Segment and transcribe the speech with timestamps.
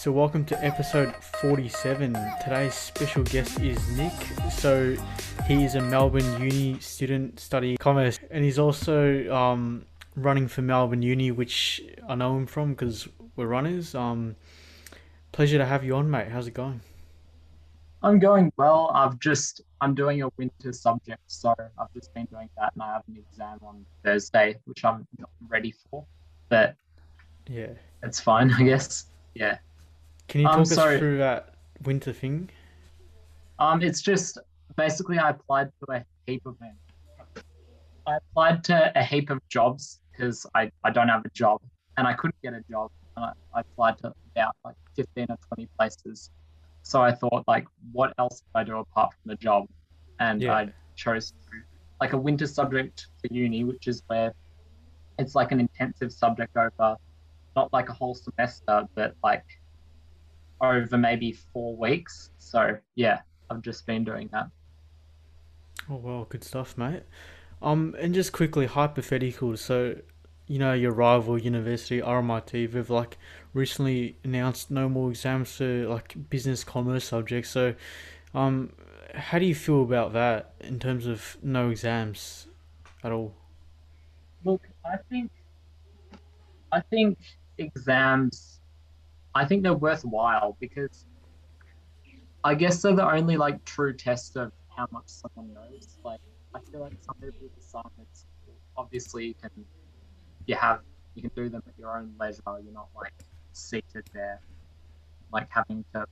[0.00, 2.16] So, welcome to episode 47.
[2.42, 4.14] Today's special guest is Nick.
[4.50, 4.96] So,
[5.46, 9.84] he is a Melbourne Uni student studying commerce, and he's also um,
[10.16, 13.94] running for Melbourne Uni, which I know him from because we're runners.
[13.94, 14.36] Um,
[15.32, 16.28] pleasure to have you on, mate.
[16.28, 16.80] How's it going?
[18.02, 18.90] I'm going well.
[18.94, 22.94] I've just I'm doing a winter subject, so I've just been doing that, and I
[22.94, 26.06] have an exam on Thursday, which I'm not ready for,
[26.48, 26.74] but
[27.46, 27.72] Yeah.
[28.02, 29.04] it's fine, I guess.
[29.34, 29.58] Yeah.
[30.30, 32.50] Can you Um, talk us through that winter thing?
[33.58, 34.38] Um, it's just
[34.76, 36.56] basically I applied to a heap of
[38.06, 41.60] I applied to a heap of jobs because I, I don't have a job
[41.96, 45.36] and I couldn't get a job and I, I applied to about like 15 or
[45.56, 46.30] 20 places.
[46.82, 49.66] So I thought like what else could I do apart from the job?
[50.20, 50.54] And Yeah.
[50.54, 51.34] I chose
[52.00, 54.32] like a winter subject for uni, which is where
[55.18, 56.96] it's like an intensive subject over
[57.56, 59.44] not like a whole semester, but like
[60.60, 62.30] over maybe four weeks.
[62.38, 64.46] So yeah, I've just been doing that.
[65.88, 67.02] Oh well, good stuff, mate.
[67.62, 69.56] Um, and just quickly, hypothetical.
[69.56, 69.96] So,
[70.46, 73.18] you know, your rival university, RMIT, they've like
[73.52, 77.50] recently announced no more exams for like business commerce subjects.
[77.50, 77.74] So,
[78.34, 78.72] um,
[79.14, 82.46] how do you feel about that in terms of no exams
[83.02, 83.34] at all?
[84.44, 85.30] Look, I think
[86.72, 87.18] I think
[87.58, 88.59] exams
[89.34, 91.06] I think they're worthwhile because
[92.42, 95.98] I guess they're the only like true test of how much someone knows.
[96.04, 96.20] Like
[96.54, 98.26] I feel like some people people's assignments
[98.76, 99.50] obviously you can
[100.46, 100.80] you have
[101.14, 102.40] you can do them at your own leisure.
[102.46, 103.12] You're not like
[103.52, 104.40] seated there
[105.32, 106.06] like having to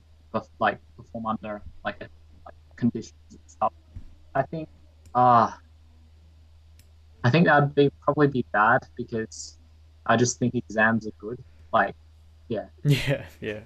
[0.59, 2.07] like perform under like, a,
[2.45, 3.73] like conditions and stuff.
[4.35, 4.69] I think
[5.15, 5.51] uh
[7.23, 9.57] I think that'd be probably be bad because
[10.05, 11.43] I just think exams are good.
[11.73, 11.95] Like,
[12.83, 13.61] Yeah, yeah.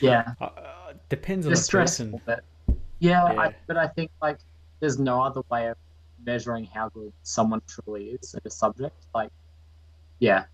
[0.00, 2.20] yeah, Uh, uh, depends on they're the person.
[2.26, 2.44] but
[3.00, 3.38] yeah, Yeah.
[3.38, 4.38] I, but I think like
[4.80, 5.76] there's no other way of
[6.24, 8.96] measuring how good someone truly is at a subject.
[9.14, 9.30] Like,
[10.20, 10.46] yeah,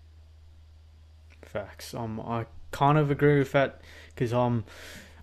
[1.41, 1.93] Facts.
[1.93, 4.63] Um, I kind of agree with that because um,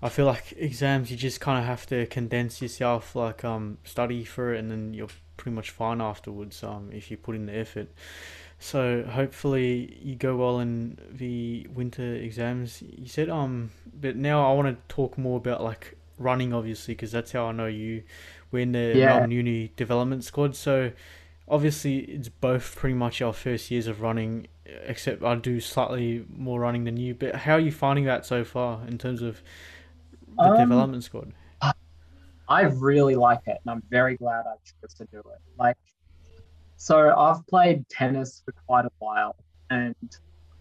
[0.03, 4.25] I feel like exams you just kind of have to condense yourself, like um, study
[4.25, 6.62] for it, and then you're pretty much fine afterwards.
[6.62, 7.88] Um, if you put in the effort.
[8.58, 12.82] So hopefully you go well in the winter exams.
[12.82, 13.70] You said um,
[14.00, 17.52] but now I want to talk more about like running, obviously, because that's how I
[17.52, 18.02] know you.
[18.50, 19.04] We're in the Yeah.
[19.04, 20.91] Melbourne Uni development squad, so
[21.48, 26.60] obviously it's both pretty much our first years of running except I do slightly more
[26.60, 27.14] running than you.
[27.14, 29.42] But how are you finding that so far in terms of
[30.40, 31.32] the Um, development squad?
[32.48, 35.40] I really like it, and I'm very glad I chose to do it.
[35.58, 35.76] Like,
[36.78, 39.37] so I've played tennis for quite a while,
[39.69, 39.94] and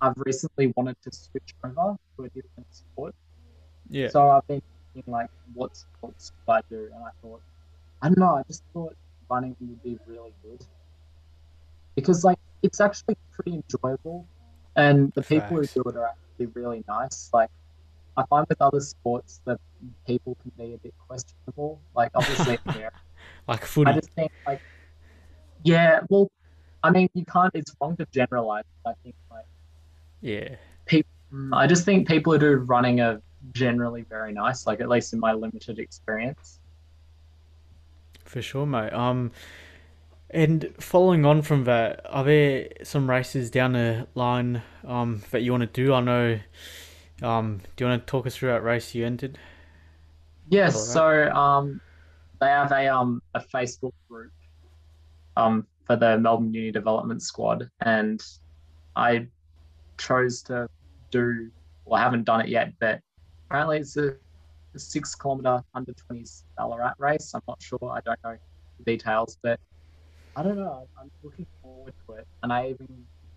[0.01, 3.15] I've recently wanted to switch over to a different sport.
[3.89, 4.61] Yeah, So I've been
[4.93, 6.89] thinking like, what sports could I do?
[6.93, 7.41] And I thought,
[8.01, 8.95] I don't know, I just thought
[9.29, 10.65] running would be really good
[11.95, 14.25] because like it's actually pretty enjoyable,
[14.75, 17.29] and the people who do it are actually really nice.
[17.31, 17.49] Like
[18.15, 19.59] I find with other sports that
[20.07, 21.79] people can be a bit questionable.
[21.95, 22.91] Like obviously, there,
[23.47, 23.91] like footy.
[23.91, 24.61] I just think like,
[25.63, 26.31] yeah, well,
[26.83, 27.51] I mean, you can't.
[27.55, 28.63] It's wrong to generalize.
[28.85, 29.45] I think like.
[30.21, 31.09] Yeah, people.
[31.53, 33.21] I just think people who do running are
[33.53, 36.59] generally very nice, like at least in my limited experience.
[38.25, 38.93] for sure, mate.
[38.93, 39.31] Um,
[40.29, 45.51] and following on from that, are there some races down the line um that you
[45.51, 45.93] want to do?
[45.93, 46.39] I know.
[47.21, 49.39] Um, do you want to talk us through that race you entered?
[50.49, 51.07] Yes, Alright.
[51.29, 51.81] so um,
[52.39, 54.31] they have a um a Facebook group
[55.37, 58.21] um for the Melbourne Uni Development Squad, and
[58.95, 59.27] I
[59.97, 60.67] chose to
[61.11, 61.49] do.
[61.85, 62.99] Well, I haven't done it yet, but
[63.49, 64.15] apparently it's a,
[64.75, 67.31] a six kilometer under twenties Ballarat race.
[67.33, 67.79] I'm not sure.
[67.83, 68.35] I don't know
[68.79, 69.59] the details, but
[70.35, 70.87] I don't know.
[70.99, 72.87] I'm looking forward to it, and I even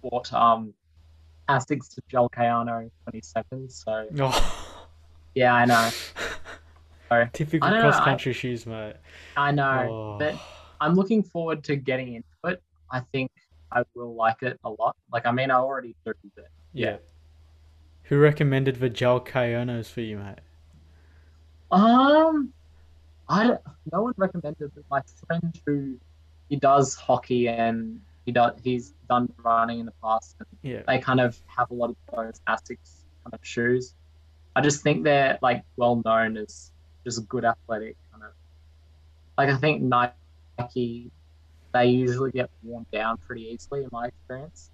[0.02, 0.74] bought um
[1.48, 3.82] Asics to Kayano 20 seconds.
[3.84, 4.88] So Oh,
[5.34, 5.90] yeah, I know.
[7.08, 7.28] Sorry.
[7.32, 8.94] typical I don't know, I- cross country shoes, mate.
[9.36, 10.16] I know, Oh.
[10.18, 10.34] but
[10.80, 12.62] I'm looking forward to getting into it.
[12.90, 13.30] I think
[13.72, 14.96] I will like it a lot.
[15.12, 16.96] Like, I mean, I already do, but Yeah.
[18.04, 20.38] Who recommended the gel Kayanos for you, mate?
[21.70, 22.52] um,
[23.28, 23.60] I don't,
[23.92, 25.96] no one recommended but My friend who
[26.48, 30.36] he does hockey and he does he's done running in the past.
[30.40, 30.82] And Yeah.
[30.88, 33.94] they kind of have a lot of those Asics kind of shoes.
[34.56, 36.72] I just think they're like well known as
[37.04, 38.32] just good athletic kind of.
[39.38, 40.12] Like I think Nike,
[41.72, 44.70] they usually get worn down pretty easily in my experience.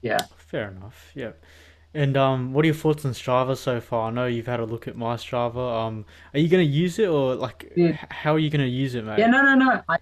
[0.00, 1.12] Yeah, Fair enough.
[1.14, 1.32] Yeah.
[1.94, 4.08] And um, what are your thoughts on Strava so far?
[4.08, 5.86] I know you've had a look at my Strava.
[5.86, 9.04] Um, are you gonna use it or like, Yeah, how are you gonna use it,
[9.04, 9.18] mate?
[9.18, 9.82] yeah, no, no, no.
[9.88, 9.98] I,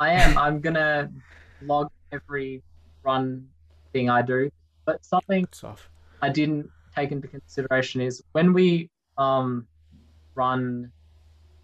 [0.00, 0.38] I am.
[0.38, 1.12] I'm gonna
[1.60, 2.62] log every
[3.02, 3.48] run
[3.92, 4.50] thing I do.
[4.86, 5.74] But something Good.
[6.22, 9.66] I didn't take into consideration is when we um
[10.34, 10.90] run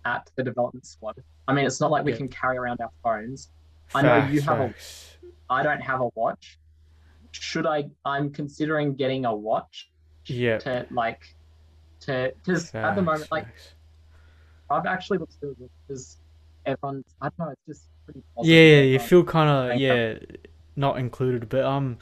[0.05, 1.17] at the development squad.
[1.49, 2.17] I mean, it's not like we Yeah.
[2.17, 3.51] can carry around our phones.
[3.95, 4.69] I know you have a.
[4.69, 5.17] facts.
[5.51, 6.59] I don't have a watch.
[7.33, 7.87] Should I?
[8.05, 9.91] I'm considering getting a watch
[10.27, 11.23] Yeah, to like
[12.03, 13.75] to because at the moment, like facts.
[14.71, 16.19] I've actually looked through it because
[16.67, 17.05] everyone's.
[17.21, 17.53] I don't know.
[17.67, 20.19] It's just pretty Yeah, yeah, you feel kind of yeah,
[20.77, 21.99] not included, but um,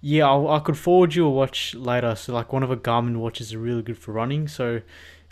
[0.00, 2.14] yeah, I, I could forward you a watch later.
[2.16, 4.48] So like one of the Garmin watches are really good for running.
[4.48, 4.82] So,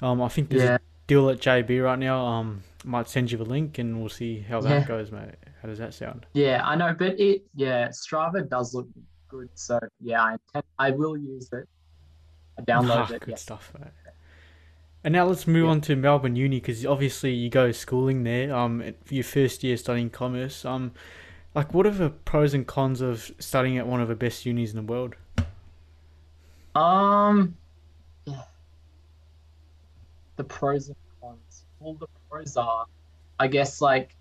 [0.03, 2.25] um, I think there's a Yeah, deal at JB right now.
[2.25, 5.35] Um, might send you the link and we'll see how that yeah, goes, mate.
[5.63, 6.27] How does that sound?
[6.35, 6.63] yeah.
[6.65, 7.43] I know, but it.
[7.55, 8.89] Yeah, Strava does look
[9.29, 9.49] good.
[9.55, 10.65] So yeah, I intend.
[10.79, 11.69] I will use it.
[12.59, 13.21] I downloaded Ah, it.
[13.21, 13.91] good Yeah, stuff, mate.
[15.05, 15.71] And now let's move yeah.
[15.71, 18.55] on to Melbourne Uni because obviously you go schooling there.
[18.55, 20.65] Um, for your first year studying commerce.
[20.65, 20.93] Um,
[21.55, 24.71] like what are the pros and cons of studying at one of the best unis
[24.75, 25.15] in the world?
[26.75, 27.57] Um,
[30.37, 31.65] the pros and cons.
[31.81, 32.87] All the pros are,
[33.39, 34.15] I guess, like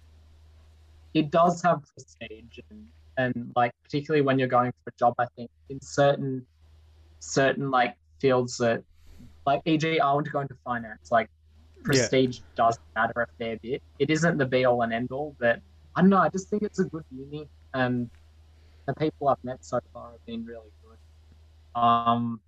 [1.13, 5.25] it does have prestige and and like particularly when you're going for a job, I
[5.38, 6.45] think in certain
[7.19, 8.83] certain like fields that
[9.45, 10.00] like e.g.
[10.00, 11.27] I want to go into finance, like
[11.75, 11.83] Yeah.
[11.85, 13.81] prestige does matter a fair bit.
[14.00, 15.59] It isn't the be all and end all, but
[15.95, 18.09] I don't know, I just think it's a good uni and
[18.88, 21.79] the people I've met so far have been really good.
[21.81, 22.41] Um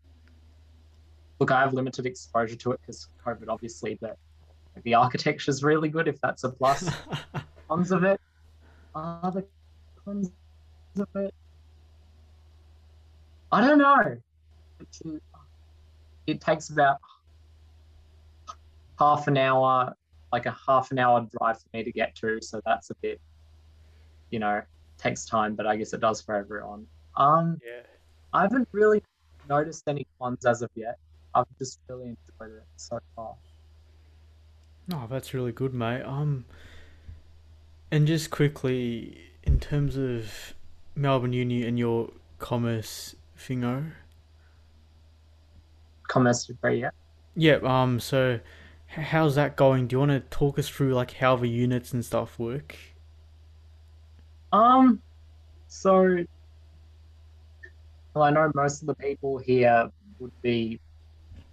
[1.40, 4.18] look, I have limited exposure to it because COVID obviously, but
[4.84, 6.90] the architecture is really good if that's a plus.
[7.68, 8.20] Cons of it
[8.96, 9.46] are the
[10.04, 10.32] cons
[10.98, 11.34] of it.
[13.52, 14.18] I don't know.
[16.28, 16.98] It takes about
[19.00, 19.94] half an hour,
[20.32, 23.22] like a half an hour drive for me to get to, so that's a bit,
[24.32, 24.62] you know,
[24.98, 26.88] takes time, but I guess it does for everyone.
[27.16, 27.82] Um, Yeah.
[28.34, 29.02] I haven't really
[29.48, 30.98] noticed any cons as of yet.
[31.38, 33.36] I've just really enjoyed it so far.
[34.88, 36.02] No, that's really good, mate.
[36.02, 36.46] Um,
[37.92, 40.56] and just quickly, in terms of
[40.96, 43.92] Melbourne Uni and your commerce thingo,
[46.08, 46.90] Commerce degree, yeah.
[47.36, 47.58] yeah.
[47.64, 48.40] Um, so
[48.88, 49.88] how's that going?
[49.88, 52.78] Do you want to talk us through like how the units and stuff work?
[54.54, 55.02] Um,
[55.68, 56.24] so
[58.14, 60.80] well, I know most of the people here would be,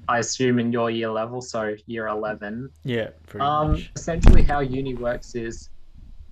[0.08, 2.70] I assume, in your year level, so year 11.
[2.84, 3.92] Yeah, pretty Um, much.
[3.96, 5.70] essentially, how uni works is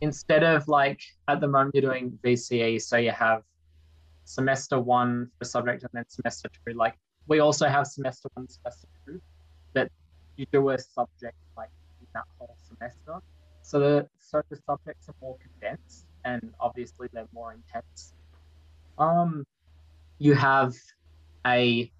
[0.00, 3.42] instead of like at the moment you're doing VCE, so you have
[4.24, 6.74] semester one for subject and then semester two.
[6.74, 6.96] Like
[7.28, 9.20] we also have semester one, semester two,
[9.74, 9.88] but
[10.36, 11.70] you do a subject like
[12.14, 13.20] that whole semester.
[13.62, 18.12] So the so the subjects are more condensed and obviously they're more intense.
[18.98, 19.44] Um,
[20.18, 20.74] you have
[21.46, 21.90] a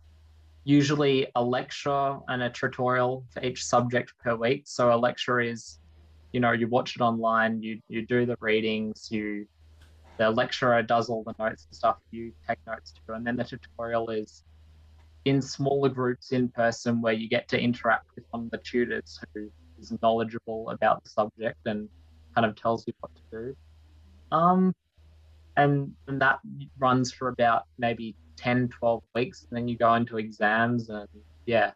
[0.64, 4.62] usually a lecture and a tutorial for each subject per week.
[4.66, 5.78] So a lecture is,
[6.32, 9.46] you know, you watch it online, you you do the readings, you
[10.18, 13.44] the lecturer does all the notes and stuff, you take notes too, and then the
[13.44, 14.44] tutorial is
[15.24, 19.20] in smaller groups in person where you get to interact with one of the tutors
[19.34, 19.48] who
[19.78, 21.88] is knowledgeable about the subject and
[22.34, 23.56] kind of tells you what to do.
[24.36, 24.74] Um,
[25.56, 26.40] and, and that
[26.78, 31.08] runs for about maybe 10 12 weeks and then you go into exams and
[31.46, 31.72] yeah.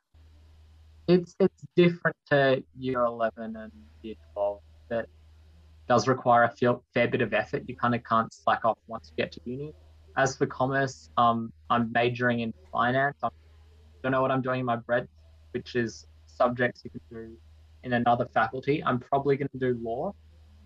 [1.09, 3.73] It's it's different to year 11 and
[4.03, 5.07] year 12 that
[5.89, 7.63] does require a fair, fair bit of effort.
[7.69, 9.73] You kind of can't slack off once you get to uni.
[10.17, 13.19] As for commerce um i'm majoring in finance.
[13.23, 13.29] I
[14.03, 15.09] don't know what i'm doing in my breadth
[15.53, 17.37] which is subjects you can do
[17.85, 18.83] in another faculty.
[18.85, 20.13] I'm probably going to do law.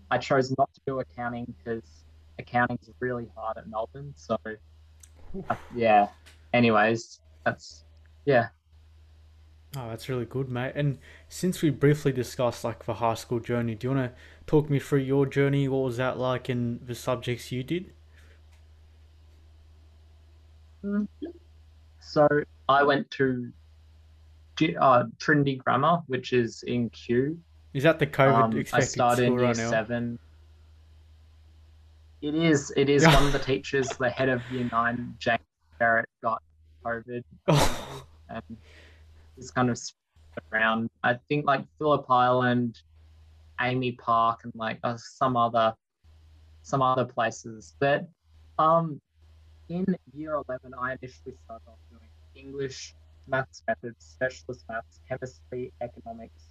[0.09, 2.03] I chose not to do accounting because
[2.39, 4.35] accounting is really hard at melbourne so
[5.75, 6.07] yeah.
[6.53, 7.83] Anyways, that's
[8.25, 8.47] yeah.
[9.77, 10.73] Oh, that's really good, mate.
[10.75, 10.97] And
[11.29, 14.79] since we briefly discussed like the high school journey, do you want to talk me
[14.79, 15.67] through your journey?
[15.69, 17.93] What was that like in the subjects you did?
[20.83, 21.07] Mm.
[22.01, 22.27] So
[22.67, 23.51] I went to
[24.79, 27.39] uh, Trinity Grammar, which is in Kew.
[27.73, 30.11] Is that the COVID Um, I started in year right now?
[32.21, 32.71] It is.
[32.77, 35.39] It is one of the teachers, the head of year nine, James
[35.79, 36.43] Barrett, got
[36.85, 38.57] COVID Oh, and
[39.35, 40.89] he's kind of spread around.
[41.03, 42.81] I think like Phillip Island,
[43.59, 45.73] Amy Park, and like uh, some other
[46.61, 47.75] some other places.
[47.79, 48.07] But
[48.59, 49.01] um,
[49.69, 52.93] in year eleven, I initially started off doing English,
[53.27, 56.43] maths methods, specialist maths, chemistry, economics.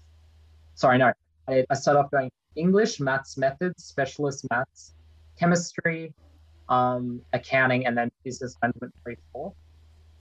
[0.75, 1.13] Sorry, no.
[1.47, 4.95] I, I started off doing English, maths methods, specialist maths,
[5.41, 6.13] chemistry,
[6.69, 9.55] um, accounting, and then business management three four.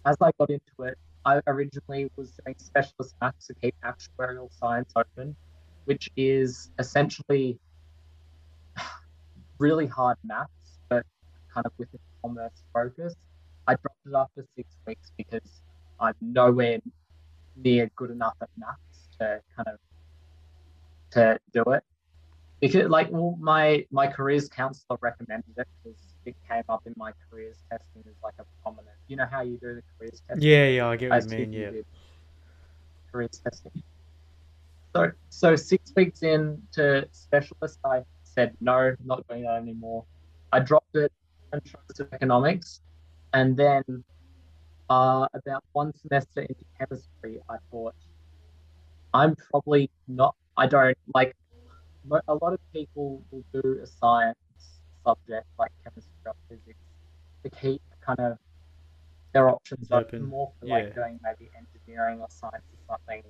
[0.05, 4.91] As I got into it, I originally was doing specialist maths to keep actuarial science
[4.95, 5.35] open,
[5.85, 7.59] which is essentially
[9.59, 11.05] really hard maths, but
[11.53, 13.13] kind of with a commerce focus.
[13.67, 15.61] I dropped it after six weeks because
[15.99, 16.79] I'm nowhere
[17.57, 19.79] near good enough at maths to kind of
[21.11, 21.83] to do it.
[22.59, 27.13] Because like well, my my careers counselor recommended it because it came up in my
[27.29, 28.95] careers testing as like a prominent.
[29.07, 30.47] You know how you do the careers testing.
[30.47, 31.53] Yeah, yeah, I get what you mean.
[31.53, 31.71] Yeah.
[33.11, 33.83] Careers testing.
[34.95, 40.03] So so six weeks in to specialist, I said no, not doing that anymore.
[40.51, 41.11] I dropped it
[41.53, 42.81] and chose to economics,
[43.33, 44.03] and then
[44.89, 47.95] uh, about one semester into chemistry, I thought
[49.13, 50.35] I'm probably not.
[50.57, 51.35] I don't like.
[52.27, 54.37] A lot of people will do a science
[55.05, 56.79] subject like chemistry or physics
[57.43, 58.37] to keep kind of
[59.33, 63.23] their options open, open more for like doing maybe engineering or science or something.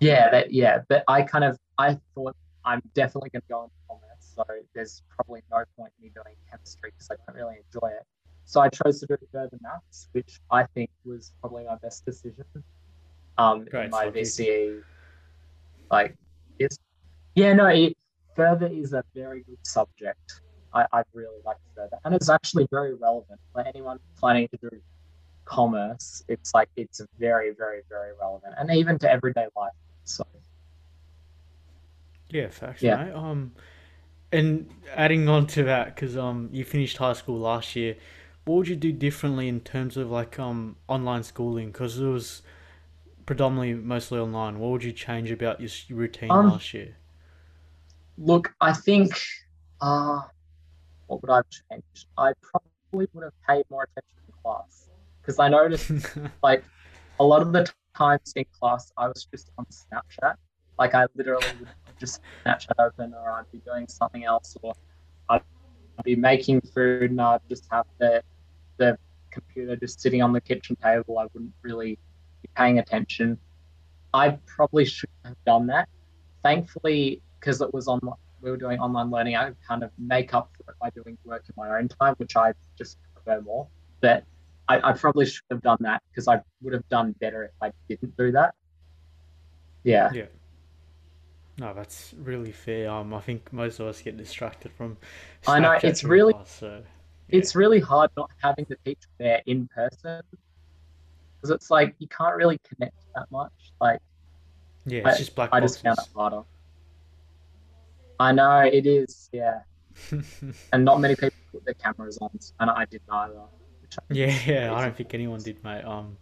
[0.00, 0.82] Yeah, that yeah.
[0.88, 5.02] But I kind of I thought I'm definitely going to go into commerce, so there's
[5.14, 8.02] probably no point in me doing chemistry because I don't really enjoy it.
[8.44, 12.44] So I chose to do further maths, which I think was probably my best decision.
[13.38, 14.82] Um, Great, in my VCE,
[15.90, 16.16] like,
[17.36, 17.96] yeah, no, it,
[18.34, 20.40] further is a very good subject.
[20.72, 24.70] I, I really like further, and it's actually very relevant for anyone planning to do
[25.44, 26.24] commerce.
[26.28, 29.72] It's like it's very, very, very relevant, and even to everyday life.
[30.04, 30.24] So
[32.30, 33.04] yeah, facts, yeah.
[33.04, 33.14] Mate.
[33.14, 33.52] Um,
[34.32, 37.96] and adding on to that, because um, you finished high school last year,
[38.44, 41.68] what would you do differently in terms of like um online schooling?
[41.68, 42.42] Because it was
[43.26, 44.58] predominantly mostly online.
[44.58, 46.96] What would you change about your routine um, last year?
[48.18, 49.12] Look, I think,
[49.80, 50.20] uh,
[51.06, 52.06] what would I have changed?
[52.16, 54.88] I probably would have paid more attention in class
[55.20, 55.90] because I noticed
[56.42, 56.64] like
[57.20, 60.34] a lot of the times in class I was just on Snapchat.
[60.78, 61.68] Like I literally would
[61.98, 64.74] just Snapchat open, or I'd be doing something else, or
[65.28, 65.42] I'd
[66.04, 68.22] be making food, and I'd just have the
[68.78, 68.98] the
[69.30, 71.18] computer just sitting on the kitchen table.
[71.18, 71.98] I wouldn't really
[72.42, 73.38] be paying attention.
[74.12, 75.88] I probably should have done that.
[76.42, 78.00] Thankfully, because it was on,
[78.40, 79.36] we were doing online learning.
[79.36, 82.34] I kind of make up for it by doing work in my own time, which
[82.34, 83.68] I just prefer more.
[84.00, 84.24] But
[84.68, 87.70] I, I probably should have done that because I would have done better if I
[87.88, 88.56] didn't do that.
[89.84, 90.10] Yeah.
[90.12, 90.24] Yeah.
[91.58, 92.90] No, that's really fair.
[92.90, 94.96] Um, I think most of us get distracted from.
[95.44, 96.82] Snapchat I know it's really, class, so,
[97.28, 97.38] yeah.
[97.38, 100.20] it's really hard not having the teacher there in person
[101.36, 103.52] because it's like you can't really connect that much.
[103.80, 104.00] Like,
[104.84, 105.50] yeah, it's I, just black.
[105.52, 105.76] I boxes.
[105.76, 106.42] just found it harder.
[108.18, 109.60] I know it is, yeah,
[110.72, 112.30] and not many people put their cameras on,
[112.60, 113.40] and I didn't either.
[114.10, 115.84] Yeah, yeah, I don't think anyone did, mate.
[115.84, 116.16] Um,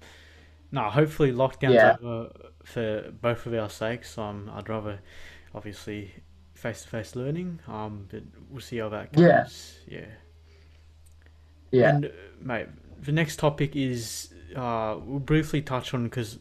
[0.70, 1.96] no, hopefully lockdown's yeah.
[2.02, 2.30] over
[2.64, 4.18] for both of our sakes.
[4.18, 5.00] Um, I'd rather
[5.54, 6.12] obviously
[6.54, 7.60] face to face learning.
[7.68, 9.22] Um, but we'll see how that goes.
[9.24, 9.46] Yeah.
[9.86, 10.06] Yeah.
[11.70, 11.88] Yeah.
[11.90, 12.68] And mate,
[13.02, 16.38] the next topic is uh, we'll briefly touch on because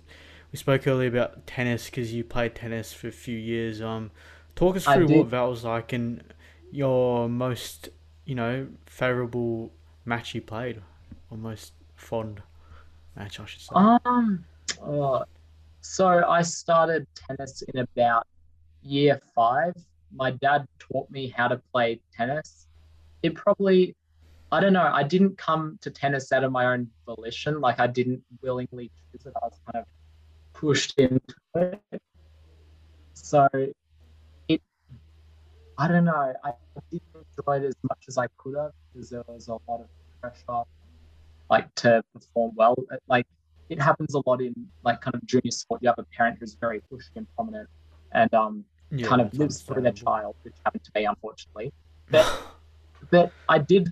[0.51, 3.81] we spoke earlier about tennis because you played tennis for a few years.
[3.81, 4.11] Um,
[4.55, 6.23] talk us through what that was like and
[6.71, 7.89] your most
[8.25, 9.71] you know favorable
[10.05, 10.81] match you played,
[11.29, 12.41] or most fond
[13.15, 13.69] match, I should say?
[13.73, 14.43] Um,
[14.81, 15.23] oh,
[15.81, 18.27] so I started tennis in about
[18.81, 19.75] year five.
[20.15, 22.67] My dad taught me how to play tennis.
[23.23, 23.95] It probably,
[24.51, 27.61] I don't know, I didn't come to tennis out of my own volition.
[27.61, 29.33] Like I didn't willingly choose it.
[29.41, 29.85] I was kind of
[30.53, 32.01] pushed into it.
[33.13, 33.47] So
[35.77, 36.51] I don't know, I
[36.91, 39.87] didn't enjoy it as much as I could have because there was a lot of
[40.21, 40.63] pressure
[41.49, 42.75] like to perform well.
[43.07, 43.25] Like
[43.69, 44.53] it happens a lot in
[44.83, 45.81] like kind of junior sport.
[45.81, 47.67] You have a parent who's very pushy and prominent
[48.13, 51.71] and um yeah, kind of lives through their child, which happened to me unfortunately.
[52.11, 52.27] But
[53.11, 53.91] but I did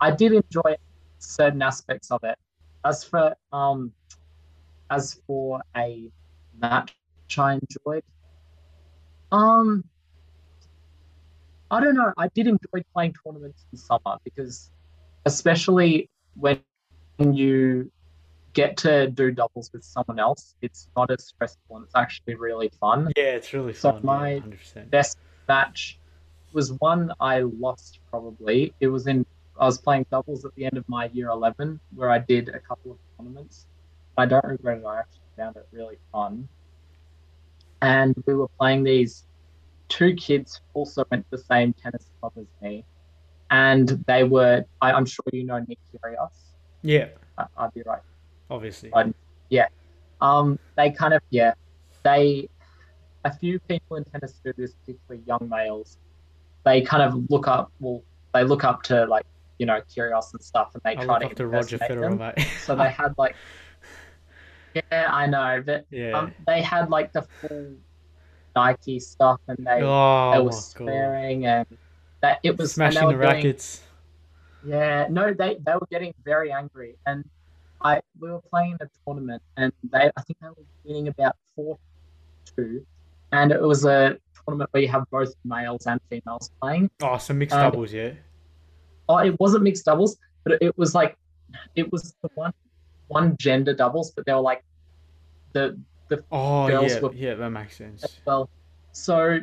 [0.00, 0.76] I did enjoy
[1.18, 2.36] certain aspects of it.
[2.84, 3.92] As for um
[4.90, 6.10] as for a
[6.60, 6.94] match
[7.38, 8.04] I enjoyed,
[9.32, 9.84] um
[11.72, 12.12] I don't know.
[12.18, 14.70] I did enjoy playing tournaments in summer because
[15.24, 16.60] especially when
[17.18, 17.90] you
[18.52, 22.70] get to do doubles with someone else, it's not as stressful and it's actually really
[22.78, 23.10] fun.
[23.16, 24.00] Yeah, it's really so fun.
[24.04, 24.42] my
[24.76, 25.16] yeah, best
[25.48, 25.98] match
[26.52, 28.74] was one I lost probably.
[28.80, 29.24] It was in
[29.58, 32.58] I was playing doubles at the end of my year eleven where I did a
[32.58, 33.66] couple of tournaments
[34.16, 34.84] I don't regret it.
[34.84, 36.48] I actually found it really fun.
[37.80, 39.24] And we were playing these
[39.92, 42.84] two kids also went to the same tennis club as me.
[43.50, 46.30] And they were, I, I'm sure you know Nick Kyrgios.
[46.80, 48.00] Yeah, I, I'd be right.
[48.50, 48.90] obviously.
[49.50, 49.66] Yeah,
[50.22, 51.52] Um, they kind of, yeah,
[52.04, 52.48] they,
[53.26, 55.98] a few people in tennis do this, particularly young males.
[56.64, 59.26] They kind of look up, well, they look up to like,
[59.58, 62.46] you know, Kyrgios and stuff, and they I try to to Roger Federer, mate.
[62.64, 63.36] So they had like,
[64.74, 66.12] yeah, I know, but yeah.
[66.12, 67.76] um, they had like the full
[68.54, 70.54] Nike stuff, and they oh they were god.
[70.54, 71.66] swearing, and
[72.20, 73.82] that it was Smashing the doing- rackets.
[74.64, 77.24] yeah, no, they they were getting very angry, and
[77.82, 81.78] I we were playing a tournament, and they I think they were winning about four
[82.56, 82.84] two,
[83.32, 86.90] and it was a tournament where you have both males and females playing.
[87.02, 88.12] Oh, some mixed Um, doubles, yeah.
[89.08, 91.16] Oh, it wasn't mixed doubles, but it was like
[91.74, 92.52] it was the one
[93.08, 94.64] one gender doubles, but they were like
[95.52, 95.78] the
[96.30, 98.20] Oh girls yeah, were- yeah, that makes sense.
[98.24, 98.48] well.
[98.92, 99.38] So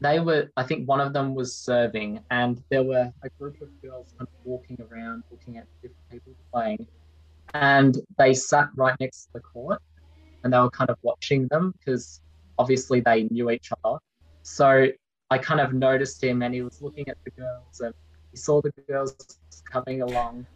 [0.00, 3.68] they were, I think one of them was serving, and there were a group of
[3.82, 6.86] girls kind of walking around looking at different people playing.
[7.54, 9.80] And they sat right next to the court
[10.44, 12.20] and they were kind of watching them because
[12.58, 13.98] obviously they knew each other.
[14.42, 14.88] So
[15.30, 17.94] I kind of noticed him and he was looking at the girls and
[18.32, 19.16] he saw the girls
[19.70, 20.46] coming along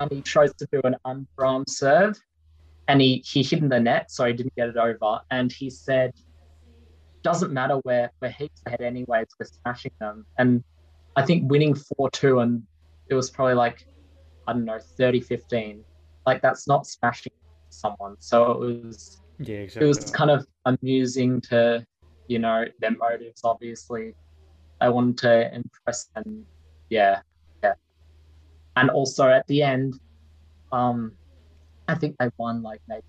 [0.00, 2.18] and he chose to do an underarm serve
[2.88, 5.20] and he, he hit in the net, so he didn't get it over.
[5.30, 6.12] And he said,
[7.22, 10.24] doesn't matter where we're heaps ahead anyways, we're smashing them.
[10.38, 10.64] And
[11.14, 12.62] I think winning 4 2 and
[13.08, 13.78] it was probably like,
[14.46, 15.84] I don't know, 30 15.
[16.24, 17.32] Like that's not smashing
[17.68, 18.16] someone.
[18.20, 21.84] So it was Yeah, it was kind of amusing to,
[22.28, 24.14] you know, their motives obviously.
[24.80, 26.44] I wanted to impress and
[26.88, 27.20] yeah,
[27.62, 27.74] yeah.
[28.76, 29.98] And also at the end,
[30.72, 31.12] um,
[31.88, 33.02] I think they won like maybe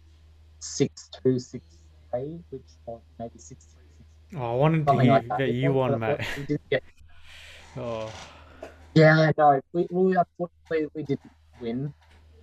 [0.61, 1.65] six two, six
[2.11, 3.83] three, which or maybe six three,
[4.31, 5.49] six Oh, I wanted to hear like that.
[5.49, 6.19] you won, uh, mate.
[6.37, 6.83] We didn't get,
[7.77, 8.13] Oh,
[8.95, 9.59] yeah, I know.
[9.73, 11.93] We, we unfortunately we didn't win,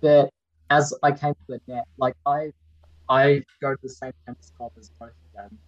[0.01, 0.29] but
[0.69, 2.51] as I came to the net, like I,
[3.09, 5.59] I go to the same tennis club as both of them,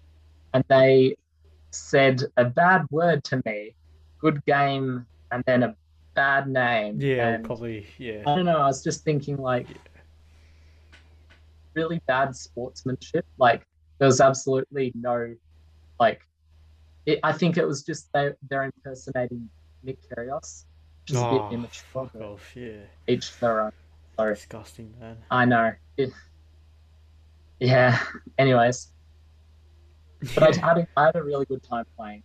[0.54, 1.16] and they
[1.72, 3.76] said a bad word to me,
[4.20, 5.76] good game, and then a
[6.16, 7.00] bad name.
[7.00, 8.24] yeah, and probably, yeah.
[8.26, 8.58] I don't know.
[8.60, 9.68] I was just thinking like
[11.76, 13.26] really bad sportsmanship.
[13.38, 13.66] Like
[13.98, 15.36] there was absolutely no
[16.00, 16.22] like.
[17.06, 19.50] It, I think it was just they they're impersonating
[19.84, 20.66] Nick Kyrgios,
[21.04, 21.84] which is a Oh, bit immature.
[21.94, 22.78] fuck but off, yeah.
[23.08, 23.72] Each their own.
[24.18, 25.18] Sorry, Disgusting, man.
[25.32, 25.72] I know.
[25.98, 26.12] It,
[27.60, 27.98] yeah.
[28.38, 28.92] Anyways,
[30.36, 32.24] but I had a, I had a really good time playing.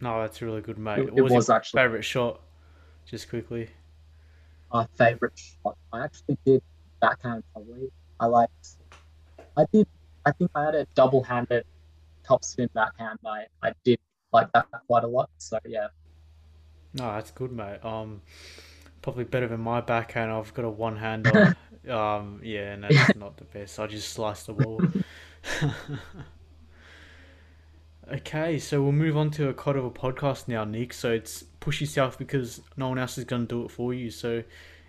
[0.00, 0.98] no, that's a really good, mate.
[0.98, 2.40] It, What it was, was actually favorite shot?
[3.06, 3.70] Just quickly.
[4.72, 5.76] my favorite shot.
[5.92, 6.62] I actually did
[7.00, 7.90] backhand volley.
[8.20, 8.50] I like.
[9.56, 9.86] I did.
[10.24, 11.64] I think I had a double-handed
[12.28, 13.18] topspin backhand.
[13.24, 13.98] I I did
[14.32, 15.30] like that quite a lot.
[15.38, 15.88] So yeah.
[16.94, 17.84] No, that's good, mate.
[17.84, 18.22] Um,
[19.02, 20.30] probably better than my backhand.
[20.30, 21.56] I've got a one hander.
[21.88, 23.78] um, yeah, and that's not the best.
[23.78, 24.80] I just sliced the ball.
[28.12, 30.92] okay, so we'll move on to a cut of a podcast now, Nick.
[30.92, 34.10] So it's push yourself because no one else is gonna do it for you.
[34.10, 34.42] So,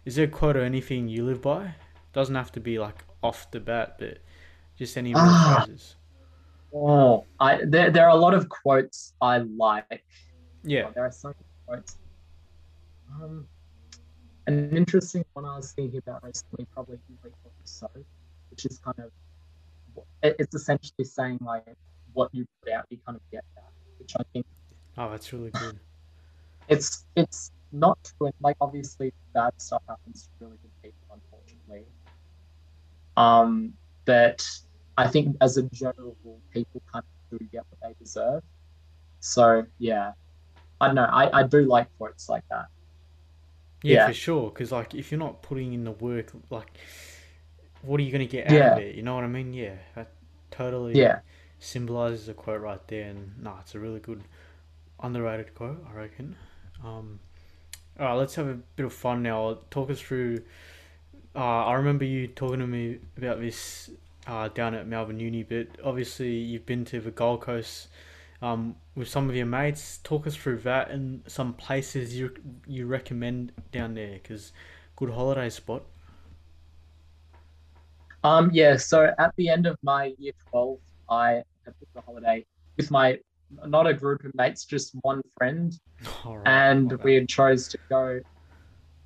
[0.05, 1.75] is there a quote or anything you live by?
[2.17, 4.17] Doesn't have to be like off the bat, but
[4.75, 5.61] just any Ah.
[5.67, 5.97] phrases.
[6.73, 10.03] Oh, I there there are a lot of quotes I like.
[10.63, 10.89] Yeah.
[10.95, 11.35] There are some
[11.67, 11.99] quotes.
[13.13, 13.47] Um,
[14.47, 16.97] an interesting one I was thinking about recently, probably
[17.65, 17.87] so,
[18.49, 19.11] which is kind of
[20.23, 21.65] it's essentially saying like
[22.13, 24.47] what you put out, you kind of get that, which I think
[24.97, 25.79] Oh, that's really good.
[26.67, 28.31] it's it's not true.
[28.41, 31.21] Like obviously, bad stuff happens to really good people.
[33.17, 33.75] Um,
[34.07, 34.45] but
[34.97, 37.03] I think as a general rule, people kind
[37.33, 38.43] of do get what they deserve.
[39.21, 40.13] So yeah,
[40.81, 41.05] I don't know.
[41.11, 42.67] I, I do like quotes like that.
[43.83, 43.99] Yeah, Yeah.
[43.99, 44.49] for sure.
[44.49, 46.77] Because like, if you're not putting in the work, like,
[47.81, 48.67] what are you gonna get out Yeah.
[48.67, 48.95] of it?
[48.95, 49.53] You know what I mean?
[49.53, 50.11] Yeah, that
[50.51, 51.21] totally Yeah,
[51.59, 53.09] symbolizes a quote right there.
[53.09, 54.23] And nah, it's a really good,
[55.01, 56.35] underrated quote, I reckon.
[56.83, 57.19] Um,
[57.99, 59.59] all right, let's have a bit of fun now.
[59.71, 60.43] Talk us through.
[61.37, 63.91] Uh, I remember you talking to me about this
[64.25, 67.89] uh, down at Melbourne Uni, but obviously you've been to the Gold Coast
[68.41, 69.99] um, with some of your mates.
[70.03, 72.33] Talk us through that and some places you
[72.65, 74.51] you recommend down there, because
[74.95, 75.83] good holiday spot.
[78.23, 82.45] Um, yeah, so at the end of my year 12, I had booked a holiday
[82.77, 83.19] with my,
[83.67, 85.79] not a group of mates, just one friend.
[86.25, 88.19] Right, and we had chose to go,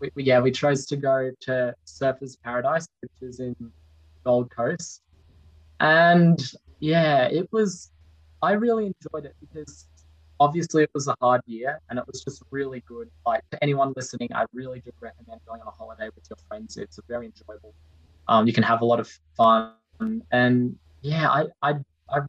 [0.02, 3.56] we, we- yeah, we chose to go to Surfers Paradise, which is in
[4.26, 5.02] Gold Coast.
[5.80, 6.42] And
[6.80, 7.92] yeah, it was,
[8.42, 9.88] I really enjoyed it because
[10.40, 13.10] obviously it was a hard year and it was just really good.
[13.26, 16.78] Like to anyone listening, I really do recommend going on a holiday with your friends.
[16.78, 17.74] It's very enjoyable.
[18.28, 19.74] Um, you can have a lot of fun.
[20.32, 21.74] And yeah, I, I,
[22.10, 22.20] I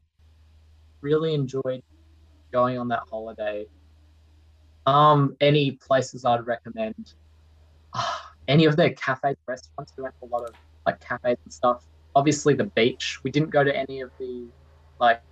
[1.00, 1.82] really enjoyed
[2.52, 3.66] going on that holiday.
[4.86, 7.14] Um, any places I'd recommend?
[7.94, 8.16] Uh,
[8.48, 9.92] any of their cafes, restaurants.
[9.96, 10.54] We went to a lot of
[10.86, 11.84] like cafes and stuff.
[12.14, 13.22] Obviously, the beach.
[13.22, 14.46] We didn't go to any of the
[15.00, 15.22] like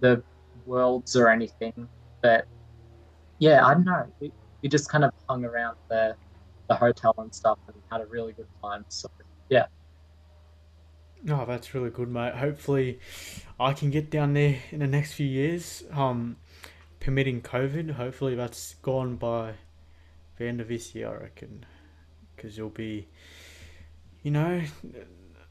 [0.00, 0.22] the
[0.66, 1.88] worlds or anything,
[2.22, 2.46] but
[3.38, 4.06] yeah, I don't know.
[4.20, 4.32] We,
[4.62, 6.14] we just kind of hung around the
[6.68, 8.84] the hotel and stuff and had a really good time.
[8.88, 9.10] So
[9.48, 9.66] yeah.
[11.28, 12.34] Oh, that's really good, mate.
[12.34, 12.98] Hopefully,
[13.58, 15.84] I can get down there in the next few years.
[15.92, 16.36] Um,
[17.00, 17.92] permitting COVID.
[17.92, 19.54] Hopefully, that's gone by
[20.36, 21.08] the end of this year.
[21.08, 21.64] I reckon,
[22.36, 23.08] because you'll be,
[24.22, 24.62] you know,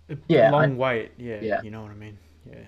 [0.09, 1.11] a Yeah, long I, wait.
[1.17, 1.61] Yeah, yeah.
[1.61, 2.17] you know what I mean.
[2.49, 2.65] Yeah.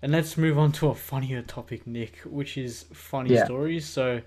[0.00, 3.44] And let's move on to a funnier topic, Nick, which is funny Yeah.
[3.44, 3.86] stories.
[3.86, 4.22] So,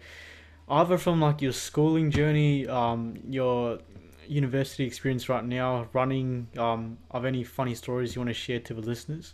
[0.70, 3.80] either from like your schooling journey, um, your
[4.28, 8.74] university experience right now, running, um, of any funny stories you want to share to
[8.74, 9.34] the listeners?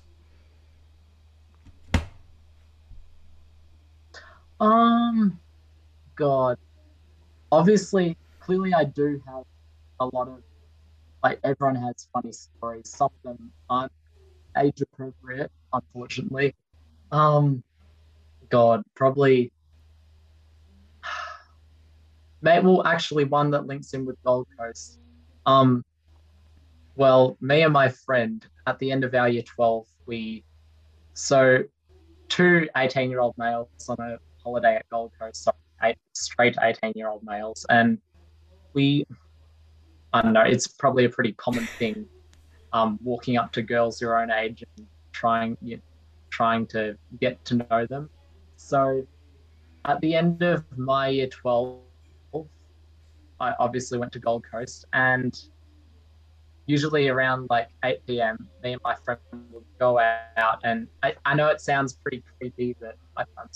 [4.59, 5.39] Um,
[6.15, 6.57] God,
[7.51, 9.43] obviously, clearly, I do have
[9.99, 10.41] a lot of
[11.23, 12.89] like everyone has funny stories.
[12.89, 13.91] Some of them aren't
[14.57, 16.55] age appropriate, unfortunately.
[17.11, 17.63] Um,
[18.49, 19.51] God, probably.
[22.41, 24.99] Mate, well, actually, one that links in with Gold Coast.
[25.45, 25.83] Um,
[26.95, 30.43] well, me and my friend at the end of our year 12, we
[31.13, 31.63] so
[32.29, 35.51] two 18 year old males on a holiday at Gold Coast, so
[36.13, 37.65] straight 18 year old males.
[37.69, 37.99] And
[38.73, 39.05] we,
[40.13, 42.05] I don't know, it's probably a pretty common thing
[42.73, 45.81] um, walking up to girls your own age and trying, you know,
[46.29, 48.09] trying to get to know them.
[48.57, 49.05] So
[49.85, 51.79] at the end of my year 12,
[53.39, 55.39] I obviously went to Gold Coast and
[56.65, 59.19] usually around like 8 p.m., me and my friend
[59.51, 60.59] would go out.
[60.63, 63.47] And I, I know it sounds pretty creepy, but I, I'm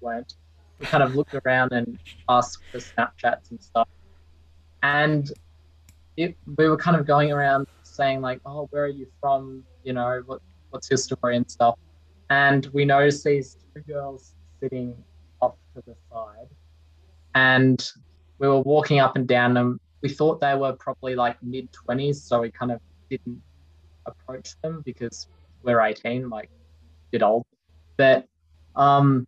[0.00, 0.34] weren't.
[0.34, 0.43] We
[0.84, 3.88] kind of looked around and asked for Snapchats and stuff.
[4.82, 5.30] And
[6.16, 9.64] it, we were kind of going around saying, like, oh, where are you from?
[9.82, 11.78] You know, what, what's your story and stuff.
[12.30, 14.94] And we noticed these two girls sitting
[15.40, 16.48] off to the side.
[17.34, 17.90] And
[18.38, 22.16] we were walking up and down them we thought they were probably like mid 20s,
[22.16, 23.40] so we kind of didn't
[24.04, 25.28] approach them because
[25.62, 26.50] we're 18, like
[27.10, 27.46] bit old.
[27.96, 28.26] But
[28.76, 29.26] um,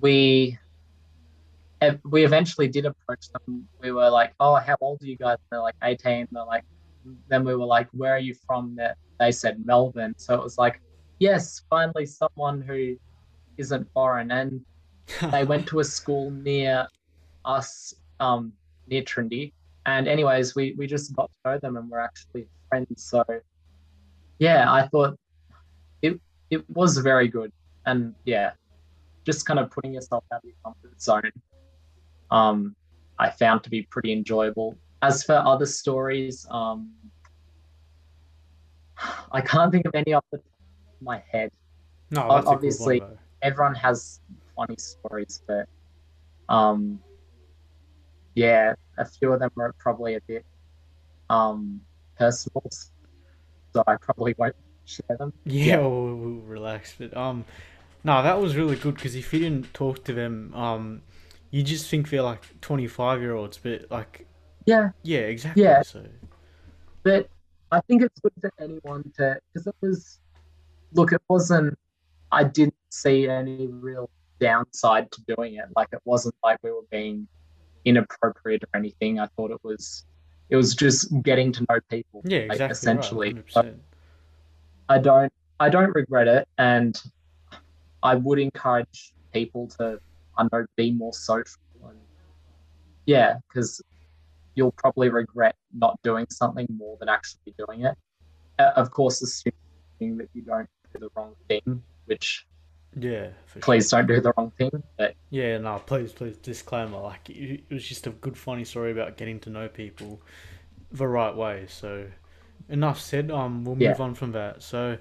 [0.00, 0.58] we
[2.04, 3.68] we eventually did approach them.
[3.80, 6.28] We were like, "Oh, how old are you guys?" And they're like 18.
[6.30, 6.64] They're like,
[7.28, 10.14] then we were like, "Where are you from?" That they said Melbourne.
[10.16, 10.80] So it was like,
[11.18, 12.96] yes, finally someone who
[13.56, 14.30] isn't foreign.
[14.30, 14.60] And
[15.30, 16.86] they went to a school near
[17.44, 18.52] us um,
[18.86, 19.52] near Trinity.
[19.86, 23.04] And anyways, we we just got to know them and we're actually friends.
[23.04, 23.24] So
[24.38, 25.16] yeah, I thought
[26.02, 27.52] it it was very good.
[27.86, 28.52] And yeah,
[29.28, 31.30] just kind of putting yourself out of your comfort zone,
[32.30, 32.74] um,
[33.18, 34.74] I found to be pretty enjoyable.
[35.02, 36.94] As for other stories, um,
[39.30, 41.50] I can't think of any off the top of my head.
[42.10, 43.02] No, Ob- that's a good one obviously-
[43.42, 44.20] Everyone has
[44.56, 45.68] funny stories, but
[46.48, 46.98] um,
[48.34, 50.44] yeah, a few of them are probably a bit
[51.30, 51.80] um
[52.18, 55.32] personal, so I probably won't share them.
[55.44, 55.78] Yeah, Yeah.
[55.82, 56.96] we'll, we'll relax.
[56.98, 57.44] But um,
[58.04, 61.02] no, that was really good because if you didn't talk to them, um,
[61.50, 63.58] you just think they're like twenty five year olds.
[63.58, 64.26] But like,
[64.66, 65.62] Yeah, yeah, exactly.
[65.62, 65.82] Yeah.
[65.82, 66.04] So
[67.02, 67.28] but
[67.72, 70.20] I think it's good for anyone to because it was
[70.92, 71.78] look, it wasn't
[72.30, 75.66] I didn't see any real downside to doing it.
[75.76, 77.26] Like it wasn't like we were being
[77.84, 79.18] inappropriate or anything.
[79.20, 80.04] I thought it was
[80.50, 82.22] it was just getting to know people.
[82.24, 82.72] yeah, like, exactly.
[82.72, 83.42] essentially.
[83.56, 83.74] right,
[84.88, 87.00] I don't I don't regret it and
[88.02, 89.98] I would encourage people to
[90.36, 91.98] I know be more social and
[93.06, 93.82] yeah, because
[94.54, 97.94] you'll probably regret not doing something more than actually doing it.
[98.58, 102.44] Uh, of course, assuming that you don't do the wrong thing, which
[102.98, 103.62] Yeah, for sure.
[103.62, 104.70] please don't do the wrong thing.
[104.96, 106.98] But Yeah, no, please, please, disclaimer.
[106.98, 110.20] Like, it, it was just a good, funny story about getting to know people
[110.90, 111.66] the right way.
[111.68, 112.08] So,
[112.68, 113.30] enough said.
[113.30, 113.90] Um, we'll Yeah.
[113.90, 114.62] move on from that.
[114.62, 114.98] So,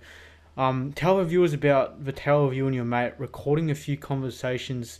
[0.57, 3.95] um, tell the viewers about the tale of you and your mate recording a few
[3.95, 4.99] conversations,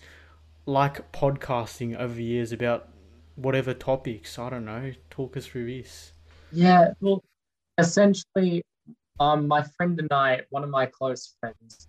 [0.66, 2.90] like podcasting over the years about
[3.36, 4.38] whatever topics.
[4.38, 4.94] I don't know.
[5.10, 6.14] Talk us through this.
[6.52, 7.24] Yeah, well,
[7.78, 8.64] essentially,
[9.20, 11.88] um, my friend and I, one of my close friends,